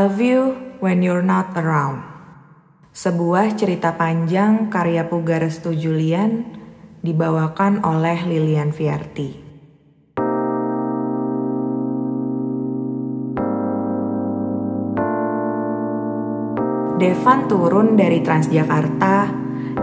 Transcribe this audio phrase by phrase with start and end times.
[0.00, 2.00] Love You When You're Not Around.
[2.88, 6.56] Sebuah cerita panjang karya Puga Restu Julian
[7.04, 9.28] dibawakan oleh Lilian Fiarti.
[16.96, 19.28] Devan turun dari Transjakarta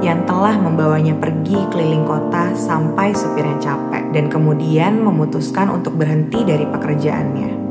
[0.01, 6.65] yang telah membawanya pergi keliling kota sampai supirnya capek dan kemudian memutuskan untuk berhenti dari
[6.65, 7.66] pekerjaannya.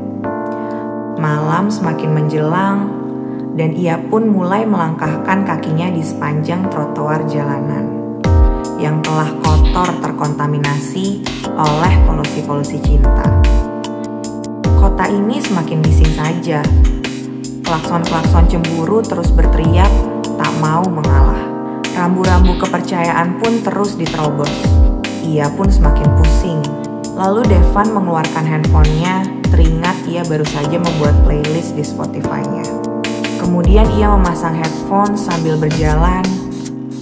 [1.17, 2.79] Malam semakin menjelang,
[3.57, 7.89] dan ia pun mulai melangkahkan kakinya di sepanjang trotoar jalanan
[8.77, 11.25] yang telah kotor terkontaminasi
[11.57, 13.25] oleh polusi-polusi cinta.
[14.77, 16.61] Kota ini semakin bising saja.
[17.65, 19.89] Klakson-klakson cemburu terus berteriak,
[20.37, 21.41] tak mau mengalah.
[21.97, 24.53] Rambu-rambu kepercayaan pun terus diterobos.
[25.25, 26.61] Ia pun semakin pusing.
[27.17, 32.61] Lalu Devan mengeluarkan handphonenya teringat ia baru saja membuat playlist di Spotify-nya.
[33.41, 36.21] Kemudian ia memasang headphone sambil berjalan,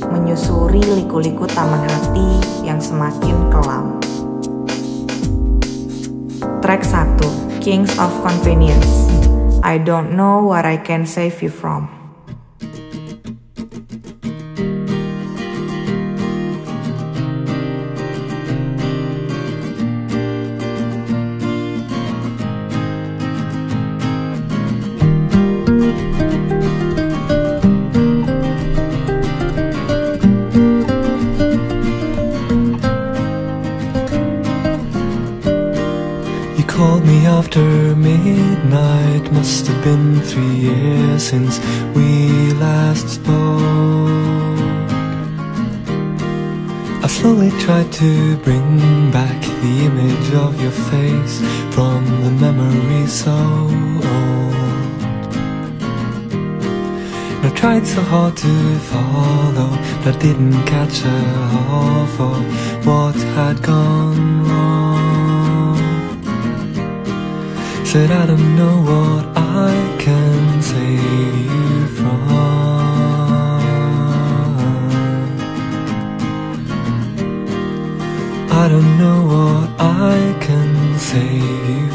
[0.08, 4.00] menyusuri liku-liku taman hati yang semakin kelam.
[6.64, 9.12] Track 1, Kings of Convenience.
[9.68, 12.05] I don't know what I can save you from.
[48.38, 51.40] Bring back the image of your face
[51.76, 54.56] From the memory so old.
[57.46, 58.54] I tried so hard to
[58.92, 59.72] follow
[60.04, 61.20] But didn't catch a
[61.54, 65.78] half of what had gone wrong.
[67.86, 72.75] Said I don't know what I can save you from
[78.66, 81.95] I don't know what I can save you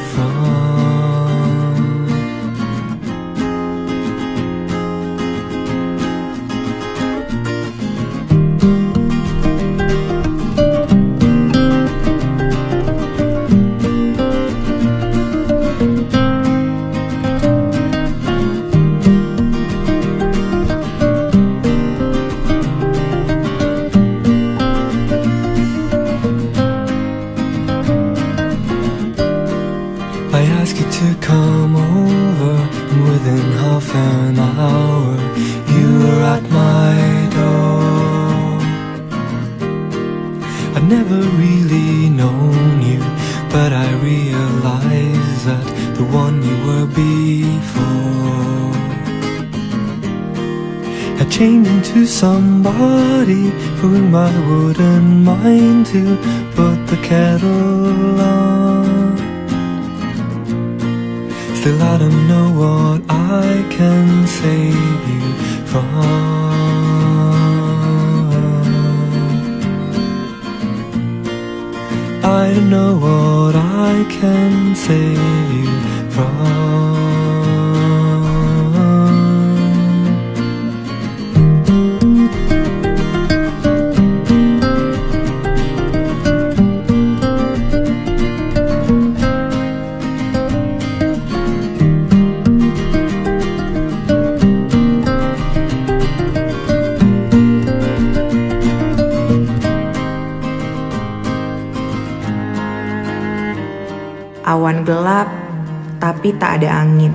[52.10, 56.16] somebody for whom I wouldn't mind to
[56.56, 59.16] put the kettle on.
[61.54, 65.26] Still I don't know what I can save you
[65.66, 66.60] from
[72.25, 77.29] I don't know what I can save you from
[104.90, 105.31] gelap,
[106.02, 107.14] tapi tak ada angin.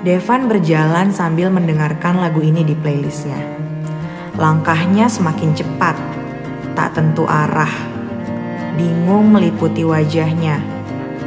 [0.00, 3.36] Devan berjalan sambil mendengarkan lagu ini di playlistnya.
[4.40, 5.92] Langkahnya semakin cepat,
[6.72, 7.68] tak tentu arah.
[8.72, 10.56] Bingung meliputi wajahnya,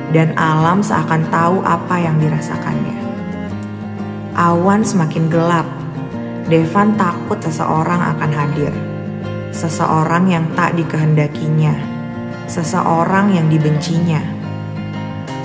[0.10, 2.98] dan alam seakan tahu apa yang dirasakannya.
[4.34, 5.70] Awan semakin gelap.
[6.50, 8.74] Devan takut seseorang akan hadir.
[9.54, 11.78] Seseorang yang tak dikehendakinya.
[12.50, 14.39] Seseorang yang dibencinya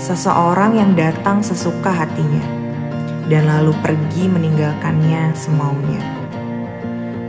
[0.04, 2.44] seseorang yang datang sesuka hatinya
[3.32, 6.04] dan lalu pergi meninggalkannya semaunya.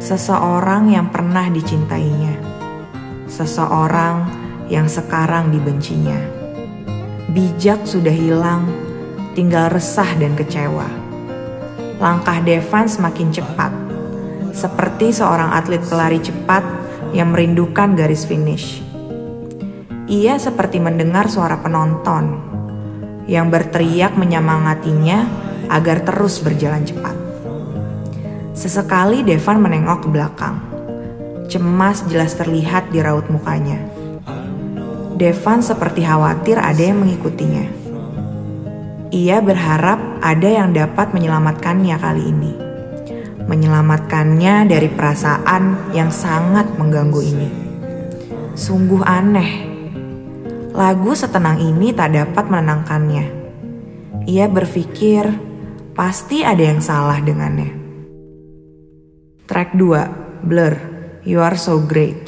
[0.03, 2.35] Seseorang yang pernah dicintainya,
[3.31, 4.27] seseorang
[4.67, 6.19] yang sekarang dibencinya.
[7.31, 8.67] Bijak sudah hilang,
[9.39, 11.07] tinggal resah dan kecewa.
[11.95, 13.71] langkah Devan semakin cepat,
[14.51, 16.59] seperti seorang atlet pelari cepat
[17.15, 18.83] yang merindukan garis finish.
[20.11, 22.55] Ia seperti mendengar suara penonton
[23.25, 25.25] yang berteriak menyemangatinya
[25.69, 27.15] agar terus berjalan cepat.
[28.55, 30.57] Sesekali Devan menengok ke belakang.
[31.51, 33.77] Cemas jelas terlihat di raut mukanya.
[35.15, 37.65] Devan seperti khawatir ada yang mengikutinya.
[39.13, 42.53] Ia berharap ada yang dapat menyelamatkannya kali ini.
[43.45, 47.49] Menyelamatkannya dari perasaan yang sangat mengganggu ini.
[48.57, 49.74] Sungguh aneh.
[50.75, 53.25] Lagu setenang ini tak dapat menenangkannya.
[54.27, 55.23] Ia berpikir
[55.95, 57.71] pasti ada yang salah dengannya.
[59.47, 60.75] Track 2, Blur,
[61.23, 62.24] You Are So Great.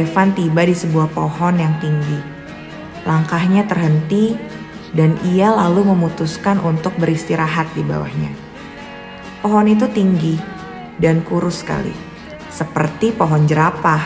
[0.00, 2.16] Devan tiba di sebuah pohon yang tinggi.
[3.04, 4.32] Langkahnya terhenti
[4.96, 8.32] dan ia lalu memutuskan untuk beristirahat di bawahnya.
[9.44, 10.40] Pohon itu tinggi
[10.96, 11.92] dan kurus sekali,
[12.48, 14.00] seperti pohon jerapah.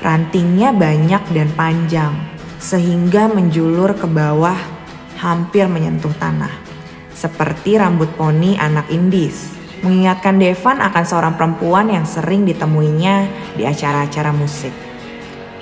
[0.00, 2.16] Rantingnya banyak dan panjang,
[2.56, 4.56] sehingga menjulur ke bawah
[5.20, 6.56] hampir menyentuh tanah,
[7.12, 14.32] seperti rambut poni anak Indis mengingatkan Devan akan seorang perempuan yang sering ditemuinya di acara-acara
[14.32, 14.72] musik,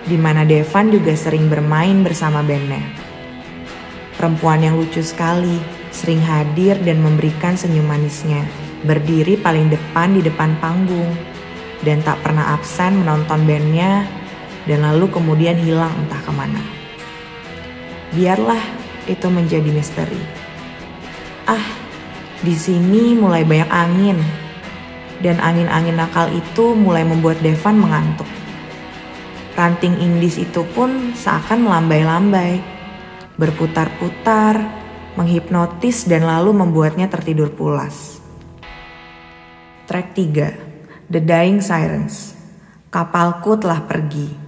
[0.06, 2.78] di mana Devan juga sering bermain bersama bandnya.
[4.14, 5.58] Perempuan yang lucu sekali,
[5.90, 8.46] sering hadir dan memberikan senyum manisnya,
[8.86, 11.10] berdiri paling depan di depan panggung,
[11.82, 14.06] dan tak pernah absen menonton bandnya,
[14.70, 16.62] dan lalu kemudian hilang entah ke mana.
[18.14, 18.62] Biarlah
[19.10, 20.22] itu menjadi misteri.
[21.50, 21.66] Ah,
[22.46, 24.18] di sini mulai banyak angin,
[25.22, 28.26] dan angin-angin nakal itu mulai membuat Devan mengantuk.
[29.58, 32.62] Ranting indis itu pun seakan melambai-lambai,
[33.34, 34.62] berputar-putar,
[35.18, 38.22] menghipnotis dan lalu membuatnya tertidur pulas.
[39.90, 42.38] Track 3, The Dying Sirens.
[42.88, 44.47] Kapalku telah pergi.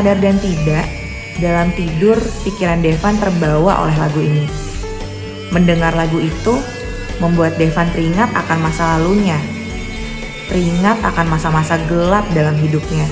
[0.00, 0.88] Sadar dan tidak,
[1.44, 4.48] dalam tidur pikiran Devan terbawa oleh lagu ini.
[5.52, 6.56] Mendengar lagu itu
[7.20, 9.36] membuat Devan teringat akan masa lalunya.
[10.48, 13.04] Teringat akan masa-masa gelap dalam hidupnya.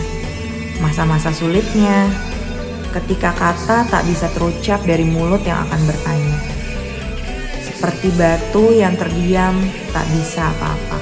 [0.80, 2.08] Masa-masa sulitnya,
[2.96, 6.40] ketika kata tak bisa terucap dari mulut yang akan bertanya.
[7.68, 9.60] Seperti batu yang terdiam
[9.92, 10.96] tak bisa apa-apa.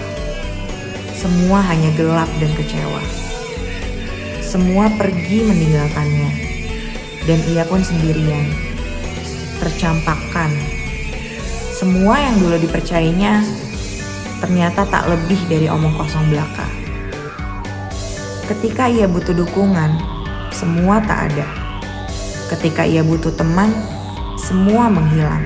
[1.15, 3.26] Semua hanya gelap dan kecewa.
[4.57, 6.33] Semua pergi meninggalkannya.
[7.29, 8.49] Dan ia pun sendirian.
[9.61, 10.49] Tercampakkan.
[11.77, 13.45] Semua yang dulu dipercayainya
[14.41, 16.65] ternyata tak lebih dari omong kosong belaka.
[18.49, 19.93] Ketika ia butuh dukungan,
[20.49, 21.45] semua tak ada.
[22.57, 23.69] Ketika ia butuh teman,
[24.41, 25.45] semua menghilang.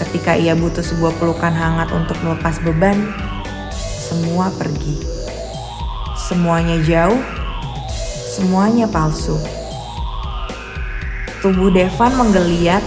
[0.00, 3.12] Ketika ia butuh sebuah pelukan hangat untuk melepas beban,
[4.00, 5.04] semua pergi.
[6.16, 7.20] Semuanya jauh,
[8.34, 9.38] semuanya palsu.
[11.38, 12.82] Tubuh Devan menggeliat,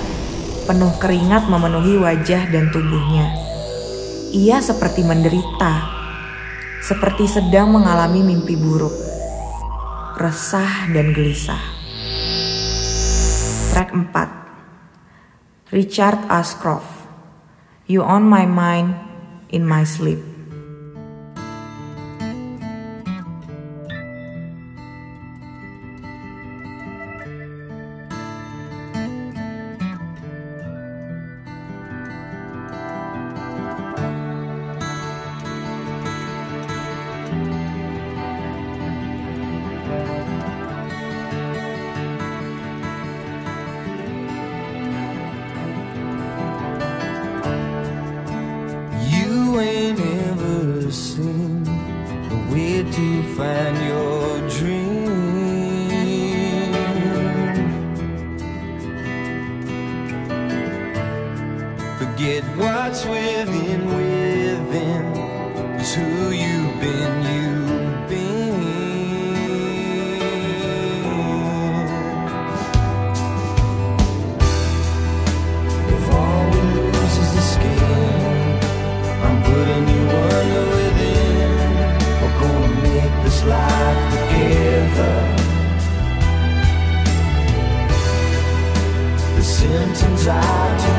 [0.67, 3.31] penuh keringat memenuhi wajah dan tubuhnya.
[4.35, 5.87] Ia seperti menderita,
[6.83, 8.91] seperti sedang mengalami mimpi buruk,
[10.19, 11.63] resah dan gelisah.
[13.71, 17.07] Track 4 Richard Ashcroft
[17.85, 18.99] You on my mind
[19.53, 20.36] in my sleep
[62.27, 65.05] What's within, within
[65.79, 68.53] is who you've been, you've been.
[75.87, 78.59] If all we lose is the skin,
[79.23, 80.03] I'm putting you
[80.33, 81.61] under within.
[82.21, 85.15] We're gonna make this life together.
[89.37, 90.27] The symptoms.
[90.27, 90.96] I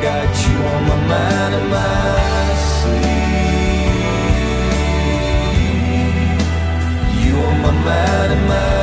[0.00, 3.08] got you on my mind my sleep.
[7.24, 8.77] You on my mind and my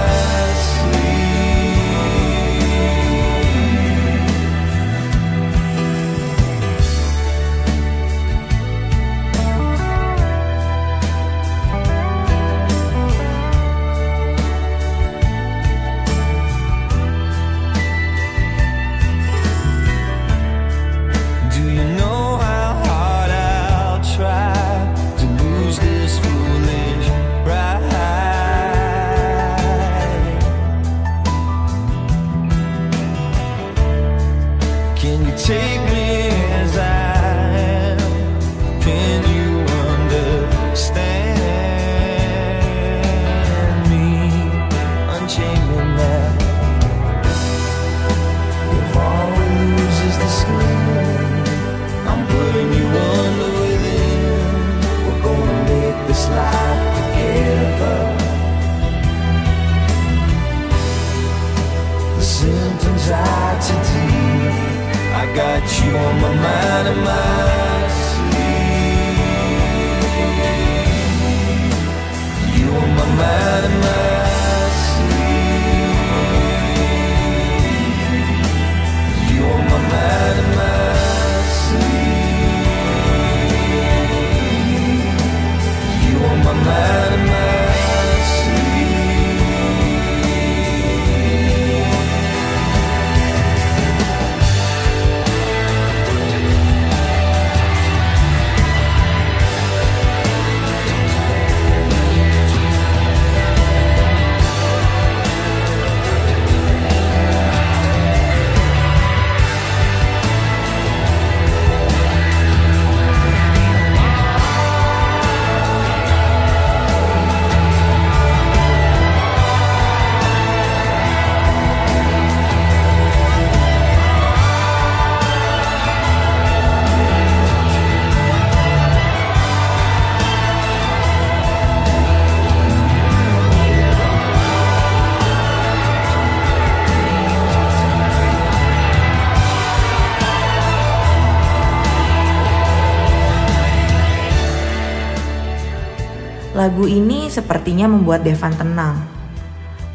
[146.76, 149.00] Lagu ini sepertinya membuat Devan tenang.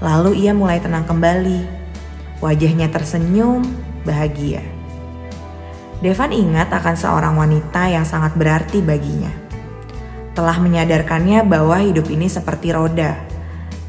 [0.01, 1.69] Lalu ia mulai tenang kembali.
[2.41, 3.61] Wajahnya tersenyum,
[4.01, 4.65] bahagia.
[6.01, 9.29] Devan ingat akan seorang wanita yang sangat berarti baginya.
[10.33, 13.29] Telah menyadarkannya bahwa hidup ini seperti roda.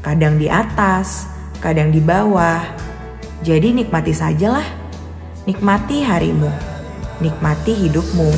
[0.04, 1.24] Kadang di atas,
[1.64, 2.60] kadang di bawah.
[3.40, 4.68] Jadi nikmati sajalah.
[5.48, 6.52] Nikmati harimu.
[7.24, 8.30] Nikmati hidupmu.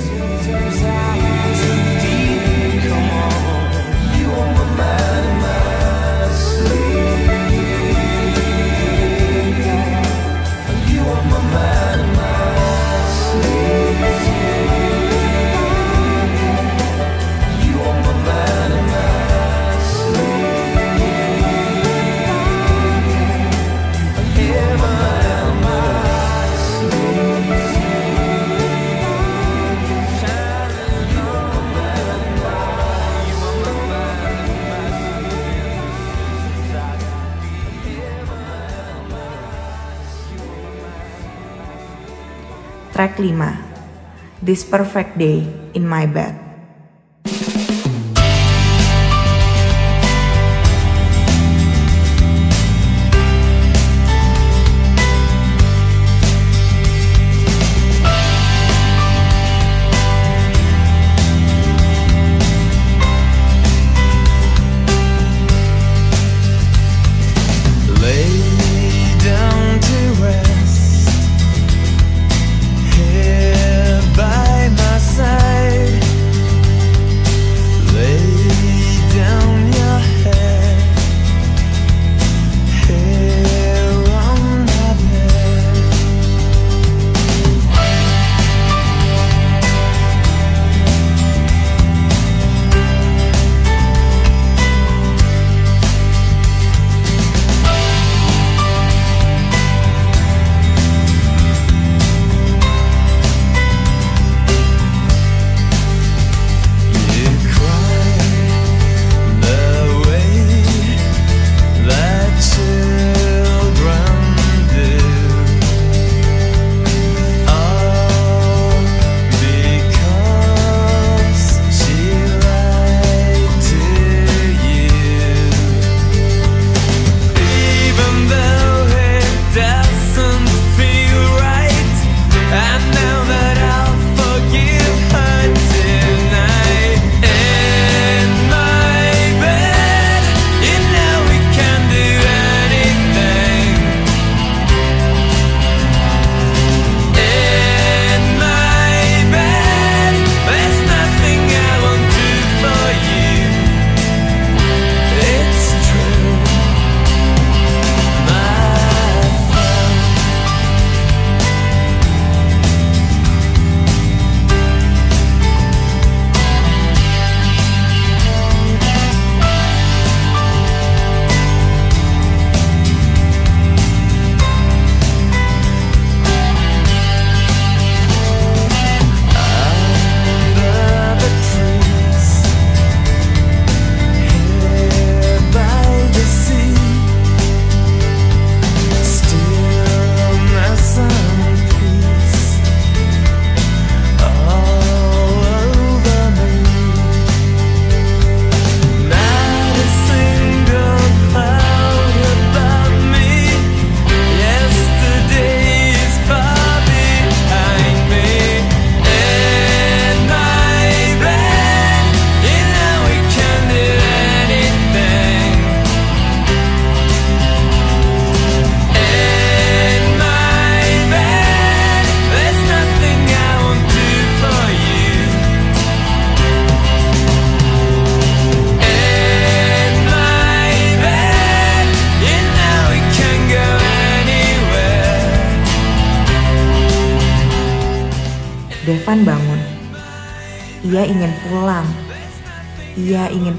[42.94, 45.42] Track 5 This Perfect Day
[45.74, 46.43] in My Bed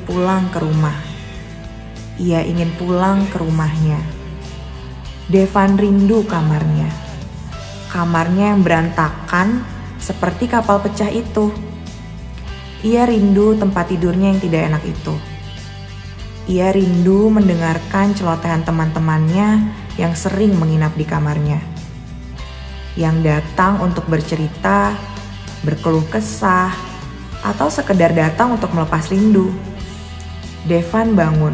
[0.06, 0.96] pulang ke rumah.
[2.22, 4.00] Ia ingin pulang ke rumahnya.
[5.28, 6.88] Devan rindu kamarnya.
[7.90, 9.66] Kamarnya yang berantakan
[9.98, 11.50] seperti kapal pecah itu.
[12.86, 15.14] Ia rindu tempat tidurnya yang tidak enak itu.
[16.46, 21.58] Ia rindu mendengarkan celotehan teman-temannya yang sering menginap di kamarnya.
[22.94, 24.94] Yang datang untuk bercerita,
[25.66, 26.70] berkeluh kesah,
[27.42, 29.50] atau sekedar datang untuk melepas rindu.
[30.66, 31.54] Devan bangun.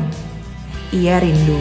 [0.96, 1.60] Ia rindu.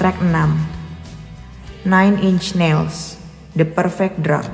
[0.00, 3.20] Track 6 9 Inch Nails
[3.52, 4.48] The Perfect Drug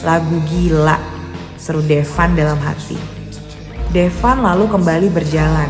[0.00, 0.96] Lagu gila,
[1.60, 2.96] seru Devan dalam hati.
[3.92, 5.68] Devan lalu kembali berjalan.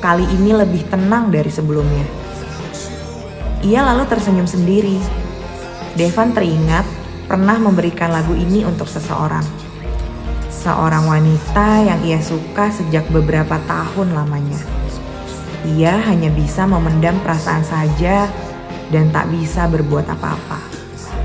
[0.00, 2.08] Kali ini lebih tenang dari sebelumnya.
[3.60, 4.96] Ia lalu tersenyum sendiri.
[6.00, 6.88] Devan teringat
[7.28, 9.44] pernah memberikan lagu ini untuk seseorang.
[10.48, 14.64] Seorang wanita yang ia suka sejak beberapa tahun lamanya.
[15.76, 18.32] Ia hanya bisa memendam perasaan saja
[18.88, 20.69] dan tak bisa berbuat apa-apa.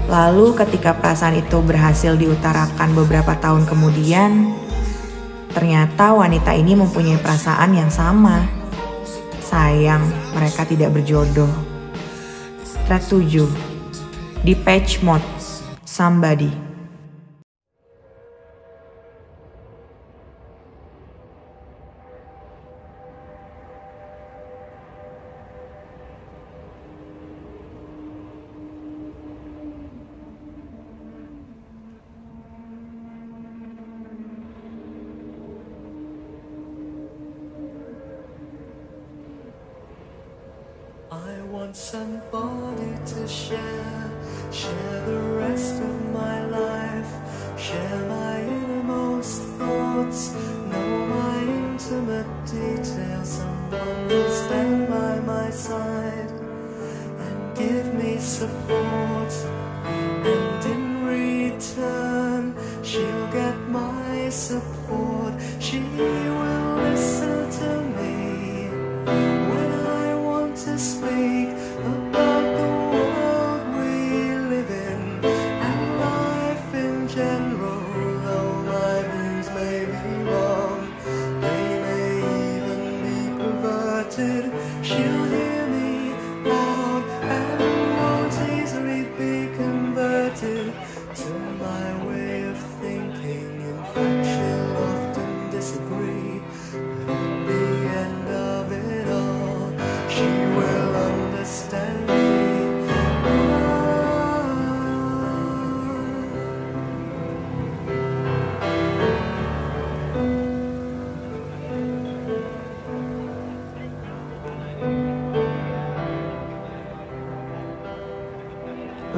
[0.05, 4.53] Lalu ketika perasaan itu berhasil diutarakan beberapa tahun kemudian,
[5.49, 8.45] ternyata wanita ini mempunyai perasaan yang sama.
[9.41, 10.05] Sayang,
[10.37, 11.49] mereka tidak berjodoh.
[12.85, 13.49] Track 7.
[14.45, 15.25] Depeche Mode.
[15.81, 16.64] Somebody.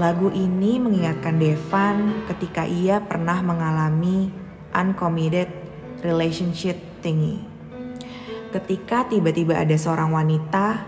[0.08, 4.32] Lagu ini mengingatkan Devan ketika ia pernah mengalami
[4.72, 5.52] uncommitted
[6.00, 7.43] relationship thingy.
[8.56, 10.80] Ketika tiba-tiba ada seorang wanita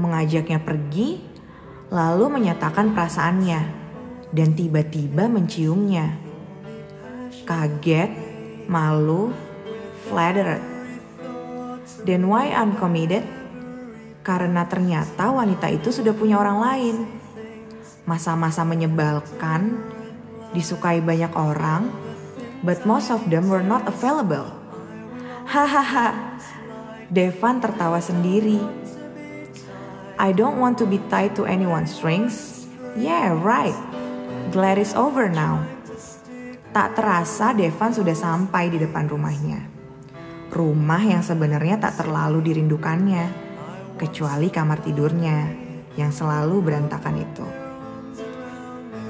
[0.00, 1.20] mengajaknya pergi,
[1.92, 3.60] lalu menyatakan perasaannya,
[4.32, 6.16] dan tiba-tiba menciumnya.
[7.44, 8.16] Kaget,
[8.64, 9.28] malu,
[10.08, 10.64] flattered.
[12.08, 13.28] Dan why uncommitted?
[14.24, 17.23] Karena ternyata wanita itu sudah punya orang lain
[18.04, 19.80] masa-masa menyebalkan,
[20.52, 21.88] disukai banyak orang,
[22.60, 24.48] but most of them were not available.
[25.44, 26.36] Hahaha,
[27.12, 28.58] Devan tertawa sendiri.
[30.16, 32.64] I don't want to be tied to anyone's strings.
[32.96, 33.76] Yeah, right.
[34.54, 35.60] Glad it's over now.
[36.74, 39.62] Tak terasa Devan sudah sampai di depan rumahnya.
[40.54, 43.24] Rumah yang sebenarnya tak terlalu dirindukannya,
[43.98, 45.50] kecuali kamar tidurnya
[45.94, 47.46] yang selalu berantakan itu.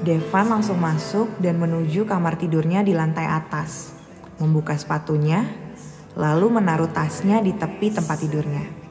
[0.05, 3.97] Devan langsung masuk dan menuju kamar tidurnya di lantai atas.
[4.37, 5.41] Membuka sepatunya,
[6.13, 8.84] lalu menaruh tasnya di tepi tempat tidurnya.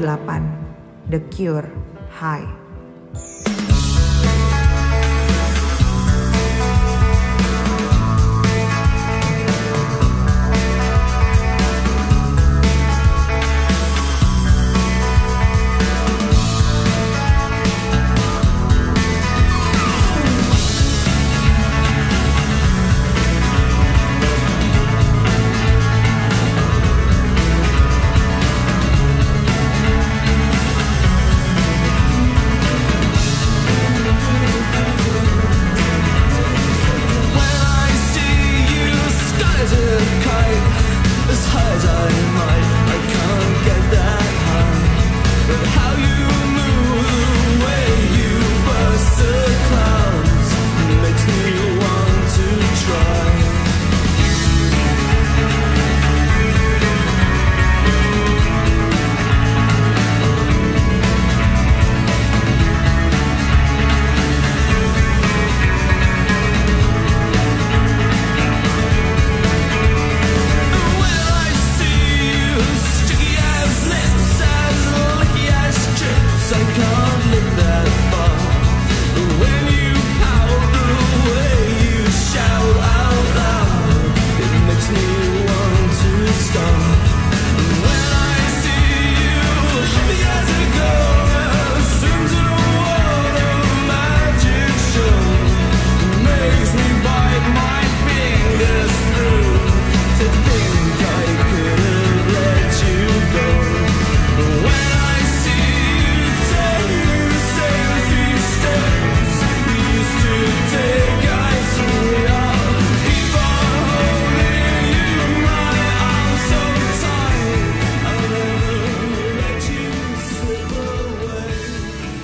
[0.00, 1.68] 8 The Cure.
[2.08, 2.59] High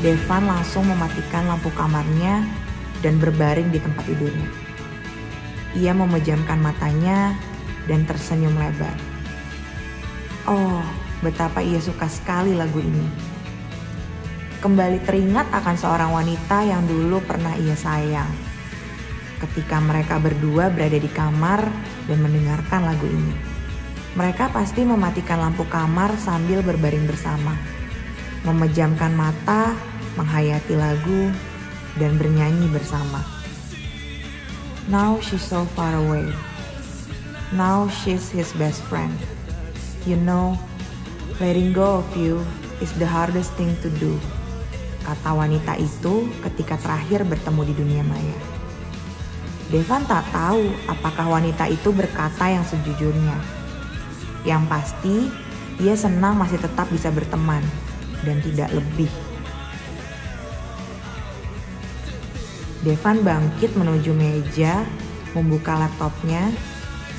[0.07, 2.47] Devan langsung mematikan lampu kamarnya
[3.03, 4.47] dan berbaring di tempat tidurnya.
[5.75, 7.35] Ia memejamkan matanya
[7.91, 8.95] dan tersenyum lebar.
[10.47, 10.79] Oh,
[11.27, 13.03] betapa ia suka sekali lagu ini.
[14.63, 18.31] Kembali teringat akan seorang wanita yang dulu pernah ia sayang.
[19.43, 21.67] Ketika mereka berdua berada di kamar
[22.07, 23.35] dan mendengarkan lagu ini.
[24.15, 27.59] Mereka pasti mematikan lampu kamar sambil berbaring bersama.
[28.47, 29.75] Memejamkan mata,
[30.17, 31.31] menghayati lagu,
[31.97, 33.25] dan bernyanyi bersama.
[34.87, 36.29] Now she's so far away.
[37.55, 39.15] Now she's his best friend.
[40.07, 40.61] You know,
[41.43, 42.45] letting go of you
[42.79, 44.15] is the hardest thing to do.
[45.03, 48.39] Kata wanita itu ketika terakhir bertemu di dunia maya.
[49.67, 53.35] Devan tak tahu apakah wanita itu berkata yang sejujurnya.
[54.47, 55.17] Yang pasti,
[55.83, 57.63] ia senang masih tetap bisa berteman
[58.23, 59.11] dan tidak lebih.
[62.87, 64.87] Devan bangkit menuju meja,
[65.35, 66.55] membuka laptopnya,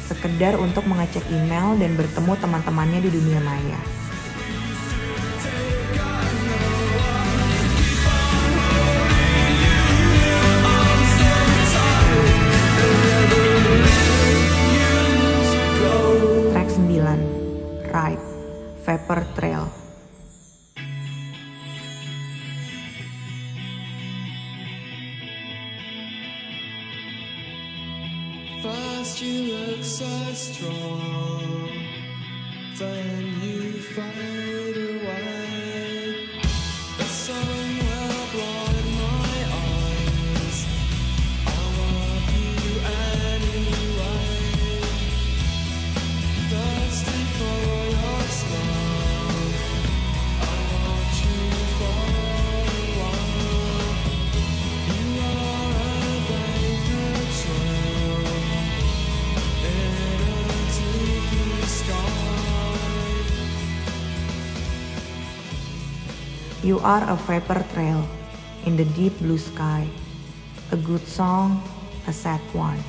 [0.08, 3.82] sekedar untuk mengecek email dan bertemu teman-temannya di dunia maya.
[16.56, 18.26] Track 9, Ride,
[18.88, 19.57] Vapor Trail.
[66.88, 68.00] Are a vapor trail
[68.64, 69.84] in the deep blue sky.
[70.72, 71.60] A good song,
[72.08, 72.80] a sad one.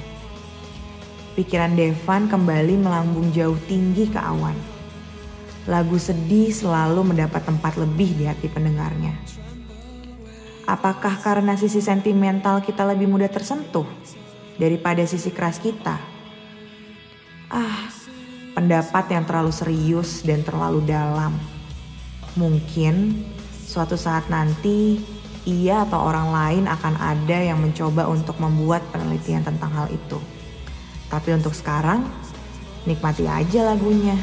[1.35, 4.55] Pikiran Devan kembali melambung jauh tinggi ke awan.
[5.67, 9.19] Lagu sedih selalu mendapat tempat lebih di hati pendengarnya.
[10.63, 13.87] Apakah karena sisi sentimental kita lebih mudah tersentuh
[14.63, 15.99] daripada sisi keras kita?
[17.51, 17.91] Ah,
[18.55, 21.35] pendapat yang terlalu serius dan terlalu dalam.
[22.39, 23.27] Mungkin
[23.69, 24.97] suatu saat nanti
[25.45, 30.17] ia atau orang lain akan ada yang mencoba untuk membuat penelitian tentang hal itu.
[31.13, 32.09] Tapi untuk sekarang,
[32.89, 34.17] nikmati aja lagunya.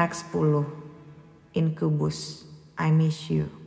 [0.00, 0.64] Track 10
[1.52, 2.46] Incubus
[2.78, 3.59] I Miss You.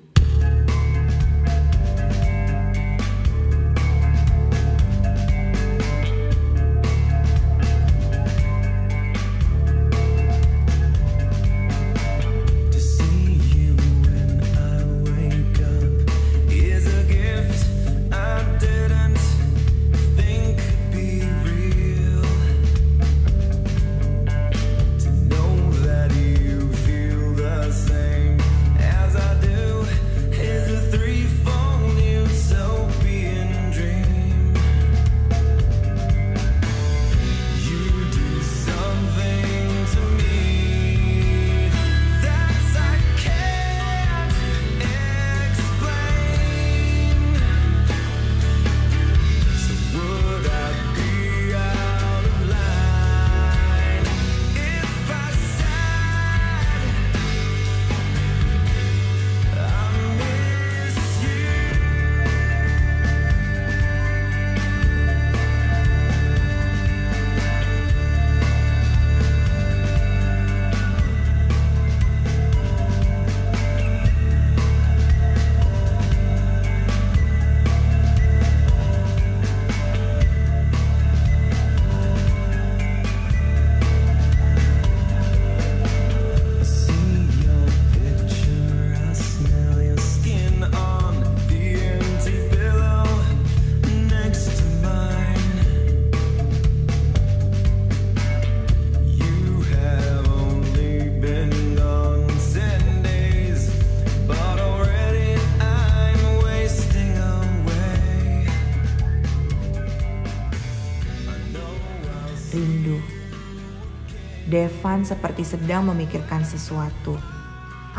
[115.43, 117.19] seperti sedang memikirkan sesuatu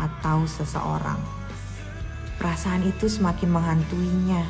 [0.01, 1.21] atau seseorang.
[2.41, 4.41] Perasaan itu semakin menghantuinya,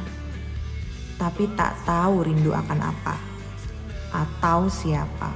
[1.20, 3.20] tapi tak tahu rindu akan apa
[4.16, 5.28] atau siapa.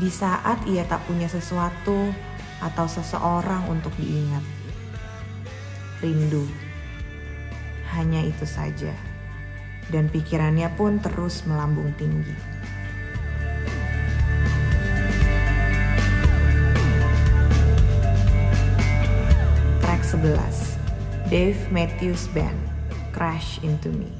[0.00, 2.10] Di saat ia tak punya sesuatu
[2.64, 4.42] atau seseorang untuk diingat,
[6.00, 6.48] rindu
[7.92, 8.96] hanya itu saja,
[9.92, 12.49] dan pikirannya pun terus melambung tinggi.
[20.22, 22.60] 11, Dave Matthews Band,
[23.12, 24.19] Crash Into Me.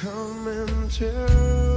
[0.00, 1.67] Come into.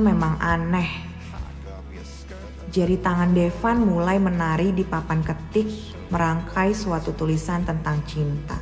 [0.00, 0.88] Memang aneh.
[2.70, 5.66] Jari tangan Devan mulai menari di papan ketik
[6.10, 8.58] merangkai suatu tulisan tentang cinta.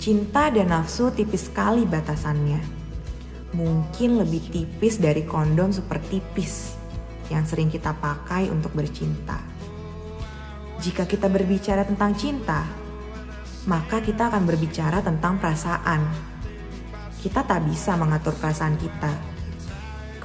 [0.00, 2.58] Cinta dan nafsu tipis sekali batasannya.
[3.54, 6.74] Mungkin lebih tipis dari kondom super tipis
[7.30, 9.38] yang sering kita pakai untuk bercinta.
[10.80, 12.66] Jika kita berbicara tentang cinta,
[13.68, 16.02] maka kita akan berbicara tentang perasaan.
[17.20, 19.29] Kita tak bisa mengatur perasaan kita.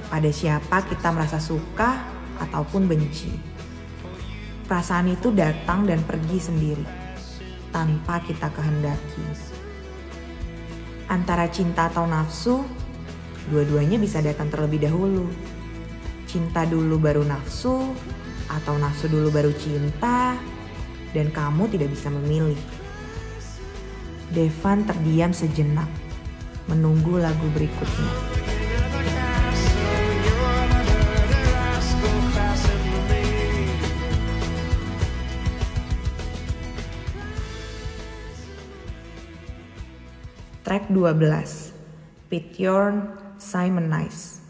[0.06, 1.98] Kepada siapa kita merasa suka
[2.38, 3.26] ataupun benci.
[4.70, 6.86] Perasaan itu datang dan pergi sendiri,
[7.74, 9.26] tanpa kita kehendaki.
[11.10, 12.62] Antara cinta atau nafsu,
[13.50, 15.26] dua-duanya bisa datang terlebih dahulu.
[16.30, 17.90] Cinta dulu baru nafsu,
[18.46, 20.38] atau nafsu dulu baru cinta,
[21.18, 22.58] dan kamu tidak bisa memilih.
[24.30, 25.90] Devan terdiam sejenak,
[26.70, 28.45] menunggu lagu berikutnya.
[40.76, 41.72] Track 12
[42.28, 43.08] Pityorn
[43.38, 44.40] Simon Nice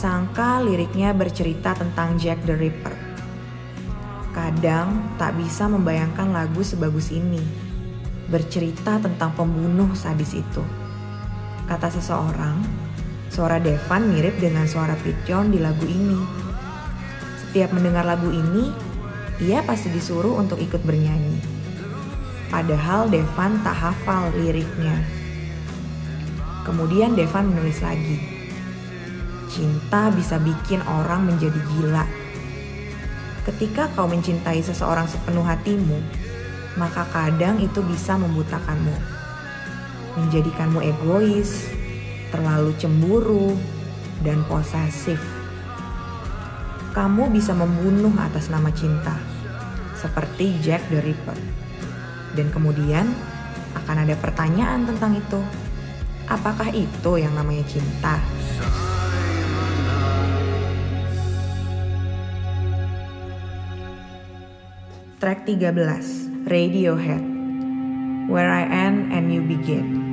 [0.00, 2.96] Tak disangka liriknya bercerita tentang Jack the Ripper.
[4.32, 7.44] Kadang tak bisa membayangkan lagu sebagus ini.
[8.32, 10.64] Bercerita tentang pembunuh sadis itu.
[11.68, 12.64] Kata seseorang,
[13.28, 16.16] suara Devan mirip dengan suara Pitjon di lagu ini.
[17.44, 18.72] Setiap mendengar lagu ini,
[19.44, 21.44] ia pasti disuruh untuk ikut bernyanyi.
[22.48, 24.96] Padahal Devan tak hafal liriknya.
[26.64, 28.29] Kemudian Devan menulis lagi.
[29.50, 32.06] Cinta bisa bikin orang menjadi gila.
[33.42, 35.98] Ketika kau mencintai seseorang sepenuh hatimu,
[36.78, 38.94] maka kadang itu bisa membutakanmu.
[40.22, 41.66] Menjadikanmu egois,
[42.30, 43.58] terlalu cemburu,
[44.22, 45.18] dan posesif.
[46.94, 49.18] Kamu bisa membunuh atas nama cinta,
[49.98, 51.38] seperti Jack the Ripper.
[52.38, 53.10] Dan kemudian
[53.74, 55.42] akan ada pertanyaan tentang itu.
[56.30, 58.22] Apakah itu yang namanya cinta?
[65.20, 67.20] Track 13 Radiohead
[68.32, 70.09] Where I End and You Begin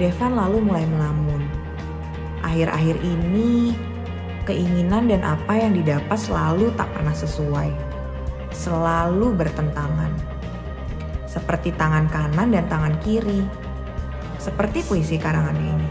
[0.00, 1.44] Devan lalu mulai melamun.
[2.40, 3.76] Akhir-akhir ini,
[4.48, 7.68] keinginan dan apa yang didapat selalu tak pernah sesuai.
[8.48, 10.08] Selalu bertentangan.
[11.28, 13.44] Seperti tangan kanan dan tangan kiri.
[14.40, 15.88] Seperti puisi karangannya ini.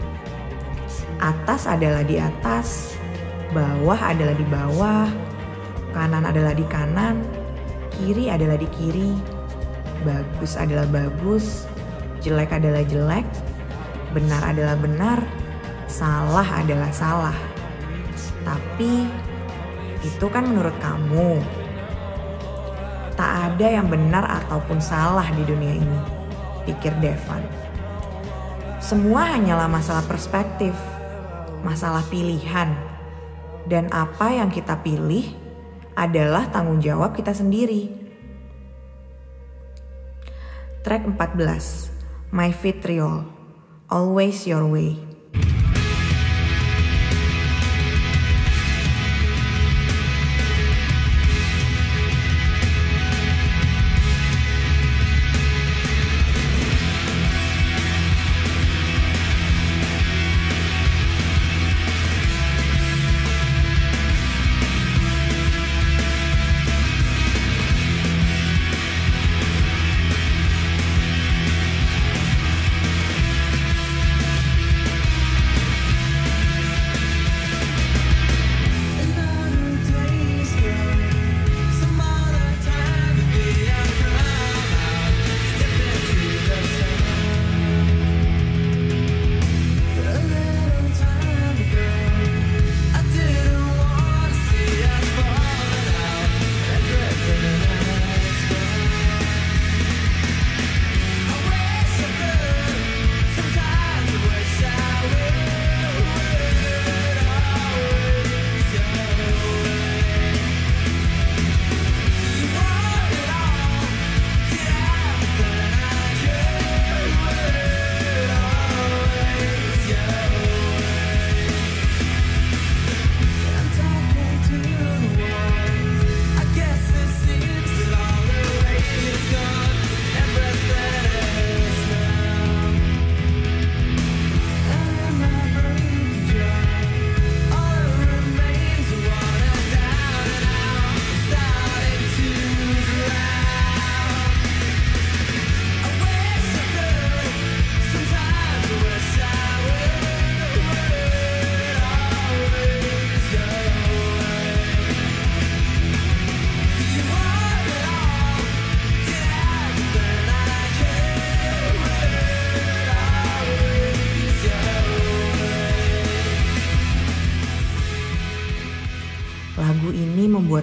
[1.22, 2.98] Atas adalah di atas,
[3.54, 5.06] bawah adalah di bawah,
[5.94, 7.22] kanan adalah di kanan,
[7.94, 9.14] kiri adalah di kiri,
[10.02, 11.70] bagus adalah bagus,
[12.24, 13.28] jelek adalah jelek,
[14.10, 15.18] benar adalah benar,
[15.86, 17.38] salah adalah salah.
[18.46, 19.06] Tapi
[20.00, 21.42] itu kan menurut kamu.
[23.18, 26.00] Tak ada yang benar ataupun salah di dunia ini,
[26.64, 27.44] pikir Devan.
[28.80, 30.72] Semua hanyalah masalah perspektif,
[31.60, 32.72] masalah pilihan,
[33.68, 35.36] dan apa yang kita pilih
[35.92, 37.92] adalah tanggung jawab kita sendiri.
[40.80, 43.39] Track 14, My Vitriol,
[43.90, 45.09] Always Your Way.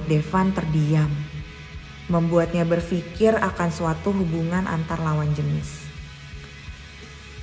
[0.08, 1.12] Devan terdiam,
[2.08, 5.84] membuatnya berpikir akan suatu hubungan antar lawan jenis.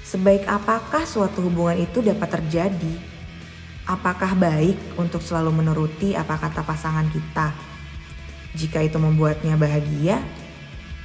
[0.01, 2.95] Sebaik apakah suatu hubungan itu dapat terjadi?
[3.85, 7.53] Apakah baik untuk selalu menuruti apa kata pasangan kita?
[8.57, 10.25] Jika itu membuatnya bahagia,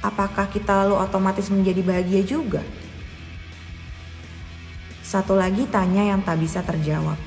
[0.00, 2.64] apakah kita lalu otomatis menjadi bahagia juga?
[5.04, 7.20] Satu lagi tanya yang tak bisa terjawab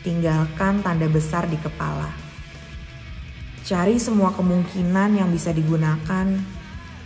[0.00, 2.19] tinggalkan tanda besar di kepala.
[3.70, 6.26] Cari semua kemungkinan yang bisa digunakan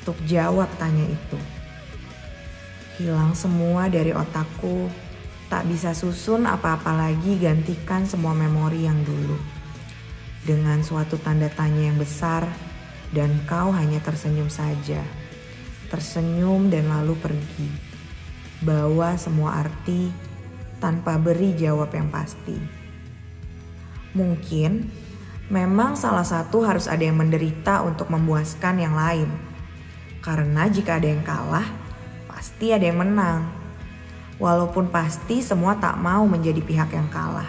[0.00, 1.36] untuk jawab tanya itu.
[2.96, 4.88] Hilang semua dari otakku,
[5.52, 9.36] tak bisa susun apa-apa lagi gantikan semua memori yang dulu.
[10.40, 12.48] Dengan suatu tanda tanya yang besar,
[13.12, 15.04] dan kau hanya tersenyum saja.
[15.92, 17.68] Tersenyum dan lalu pergi.
[18.64, 20.08] Bawa semua arti
[20.80, 22.56] tanpa beri jawab yang pasti.
[24.16, 25.03] Mungkin
[25.54, 29.30] memang salah satu harus ada yang menderita untuk memuaskan yang lain.
[30.18, 31.70] Karena jika ada yang kalah,
[32.26, 33.46] pasti ada yang menang.
[34.42, 37.46] Walaupun pasti semua tak mau menjadi pihak yang kalah.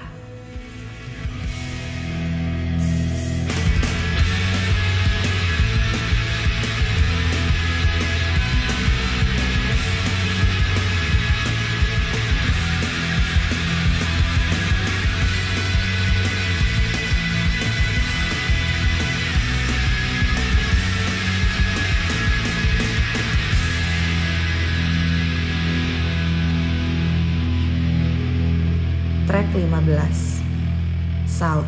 [29.84, 31.68] 15 South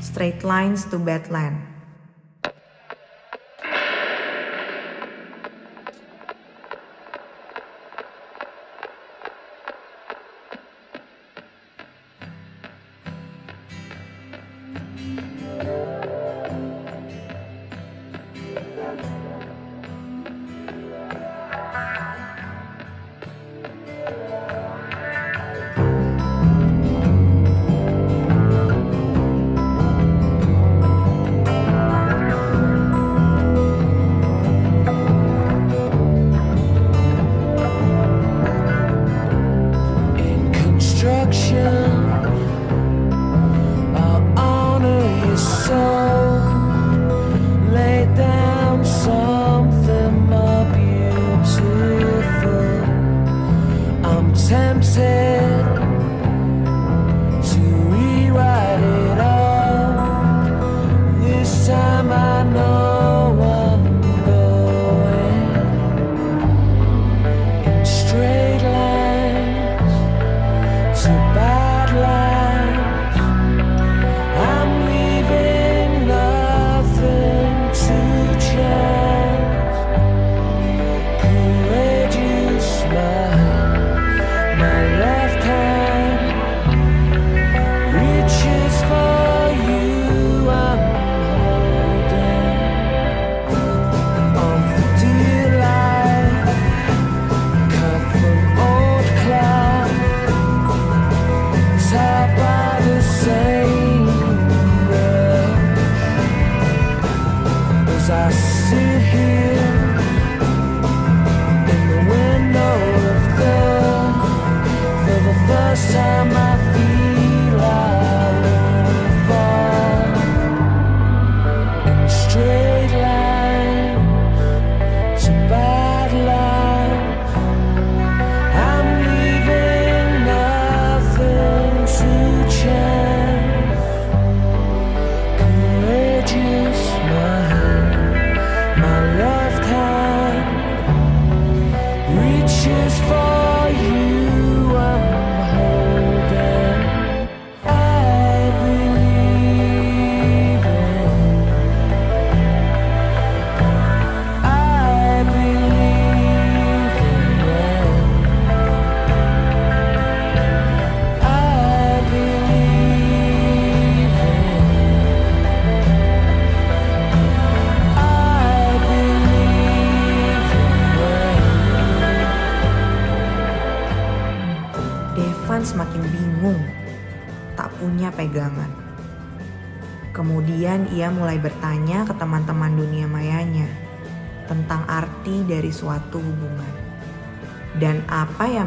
[0.00, 1.77] Straight Lines to Badland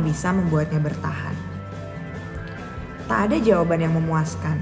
[0.02, 1.38] yang bisa membuatnya bertahan.
[3.06, 4.58] Tak ada jawaban yang memuaskan.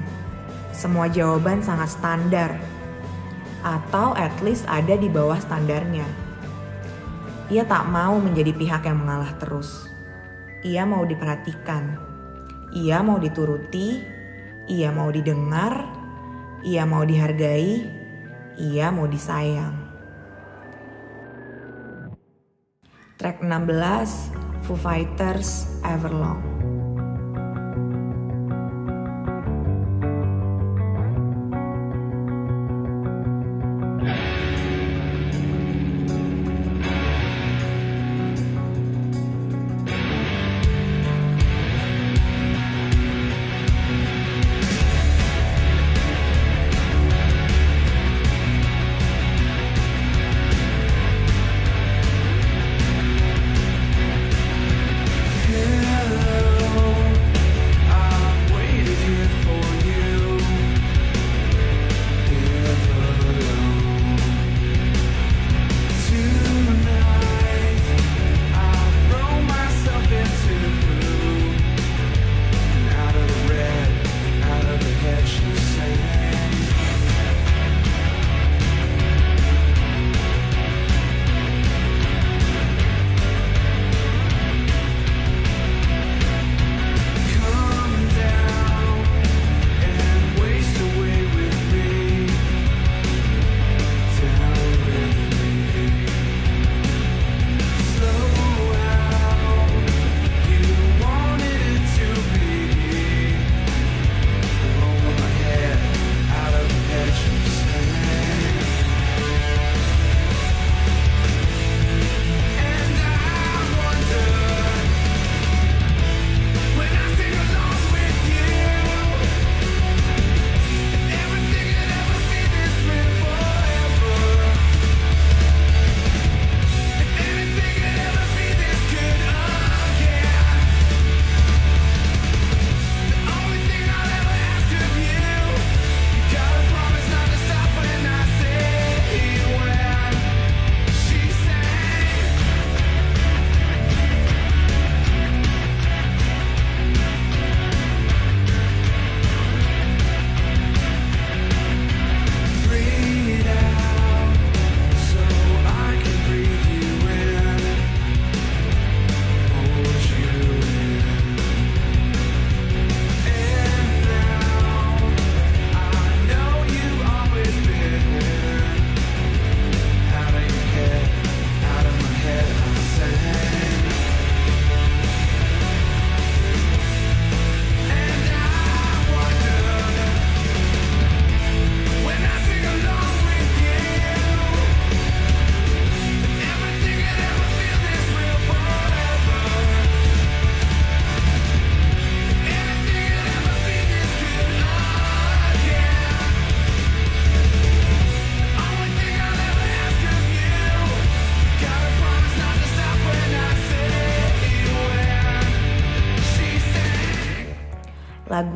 [0.76, 2.60] Semua jawaban sangat standar,
[3.64, 6.04] atau at least ada di bawah standarnya.
[7.48, 9.88] Ia tak mau menjadi pihak yang mengalah terus.
[10.68, 11.96] Ia mau diperhatikan.
[12.76, 14.04] Ia mau dituruti.
[14.68, 15.88] Ia mau didengar.
[16.68, 17.88] Ia mau dihargai.
[18.60, 19.88] Ia mau disayang.
[23.18, 24.39] Track 16,
[24.70, 26.59] Foo Fighters Everlong.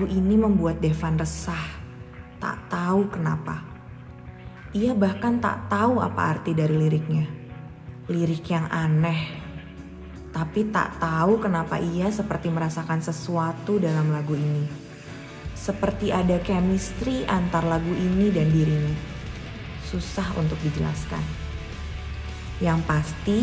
[0.04, 1.80] Lagu ini membuat Devan resah,
[2.36, 3.64] tak tahu kenapa.
[4.76, 7.24] Ia bahkan tak tahu apa arti dari liriknya.
[8.12, 9.32] Lirik yang aneh,
[10.36, 14.68] tapi tak tahu kenapa ia seperti merasakan sesuatu dalam lagu ini.
[15.56, 19.00] Seperti ada chemistry antar lagu ini dan dirinya.
[19.88, 21.24] Susah untuk dijelaskan.
[22.60, 23.40] Yang pasti,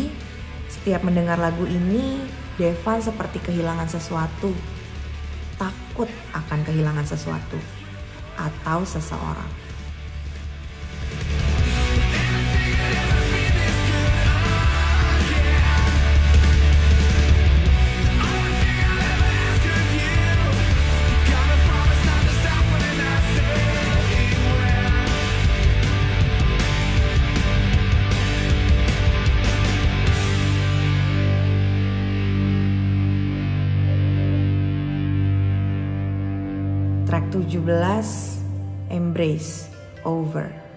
[0.69, 2.21] setiap mendengar lagu ini,
[2.61, 4.53] Devan seperti kehilangan sesuatu
[5.61, 7.61] takut akan kehilangan sesuatu
[8.33, 9.60] atau seseorang.
[37.51, 38.39] 17
[38.89, 39.67] Embrace
[40.05, 40.70] Over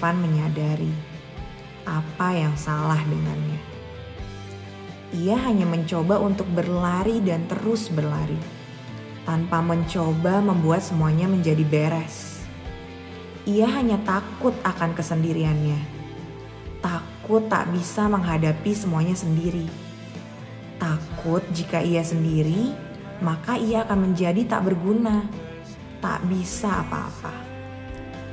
[0.00, 0.88] Devan menyadari
[1.84, 3.60] apa yang salah dengannya.
[5.12, 8.40] Ia hanya mencoba untuk berlari dan terus berlari,
[9.28, 12.40] tanpa mencoba membuat semuanya menjadi beres.
[13.44, 15.76] Ia hanya takut akan kesendiriannya,
[16.80, 19.68] takut tak bisa menghadapi semuanya sendiri.
[20.80, 22.72] Takut jika ia sendiri,
[23.20, 25.28] maka ia akan menjadi tak berguna,
[26.00, 27.36] tak bisa apa-apa.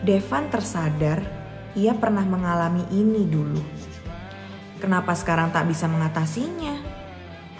[0.08, 1.37] Devan tersadar
[1.78, 3.62] ia pernah mengalami ini dulu.
[4.82, 6.82] Kenapa sekarang tak bisa mengatasinya?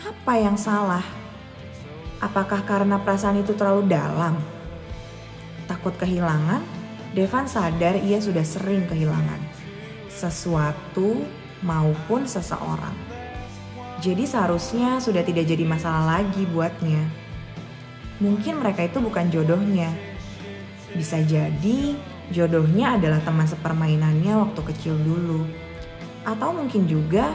[0.02, 1.06] Apa yang salah?
[2.18, 4.42] Apakah karena perasaan itu terlalu dalam?
[5.70, 6.66] Takut kehilangan,
[7.18, 9.40] Devan sadar ia sudah sering kehilangan
[10.12, 11.26] sesuatu
[11.66, 12.94] maupun seseorang.
[13.98, 17.02] Jadi seharusnya sudah tidak jadi masalah lagi buatnya.
[18.22, 19.90] Mungkin mereka itu bukan jodohnya.
[20.94, 21.98] Bisa jadi
[22.32, 25.48] jodohnya adalah teman sepermainannya waktu kecil dulu.
[26.28, 27.32] Atau mungkin juga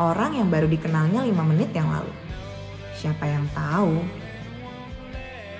[0.00, 2.12] orang yang baru dikenalnya lima menit yang lalu.
[2.96, 4.00] Siapa yang tahu?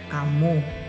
[0.08, 0.81] Kamu.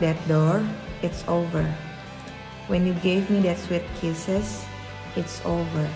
[0.00, 0.64] That door,
[1.00, 1.64] it's over.
[2.68, 4.64] When you gave me that sweet kisses,
[5.16, 5.86] it's over.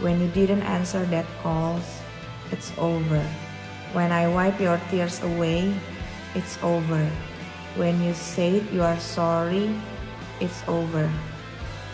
[0.00, 1.84] When you didn't answer that calls,
[2.52, 3.22] it's over.
[3.92, 5.72] When I wipe your tears away,
[6.34, 7.04] it's over.
[7.76, 9.72] When you said you are sorry,
[10.40, 11.08] it's over.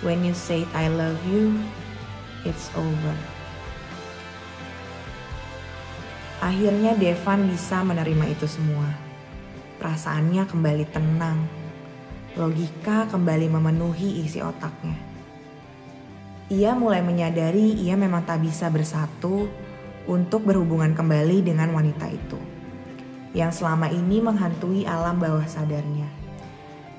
[0.02, 1.58] When you said I love you,
[2.42, 3.14] it's over.
[6.42, 9.01] Akhirnya Devan bisa menerima itu semua.
[9.82, 11.42] Perasaannya kembali tenang.
[12.38, 14.94] Logika kembali memenuhi isi otaknya.
[16.54, 19.50] Ia mulai menyadari ia memang tak bisa bersatu
[20.06, 22.38] untuk berhubungan kembali dengan wanita itu.
[23.34, 26.06] Yang selama ini menghantui alam bawah sadarnya.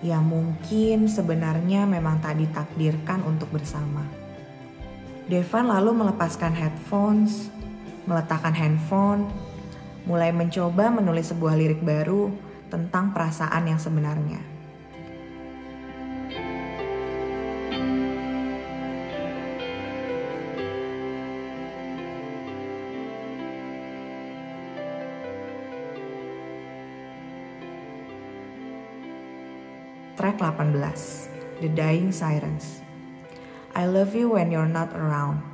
[0.04, 4.04] Yang mungkin sebenarnya memang tak ditakdirkan untuk bersama.
[5.32, 7.48] Devan lalu melepaskan headphones,
[8.04, 9.32] meletakkan handphone,
[10.04, 14.42] mulai mencoba menulis sebuah lirik baru tentang perasaan yang sebenarnya.
[30.18, 32.80] Track 18 The Dying Sirens
[33.76, 35.53] I love you when you're not around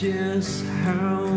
[0.00, 1.29] just how